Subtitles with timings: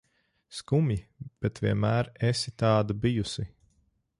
[0.59, 0.95] Skumji,
[1.45, 3.47] bet vienmēr esi tāda bijusi.